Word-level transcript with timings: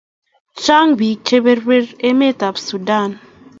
Chang 0.63 0.91
pik 0.99 1.19
che 1.27 1.37
berber 1.45 1.85
emet 2.09 2.39
ab 2.47 2.55
sudan 2.67 3.11